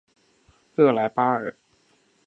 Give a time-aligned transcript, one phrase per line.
[0.73, 1.55] 热莱巴尔。